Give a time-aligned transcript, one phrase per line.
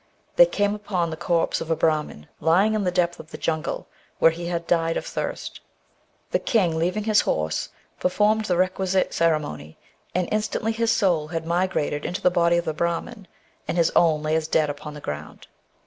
[0.35, 3.85] They came upon the corpse of a Brahmin lying in the depth of the jungle,
[4.17, 5.61] where he had died of thirst.
[6.31, 9.77] The king, leaving his horse, performed the requisite ceremony,
[10.15, 13.27] and instantly his soul had migrated into the body of the Brahmin,
[13.67, 15.45] and his own lay as dead upon the ground.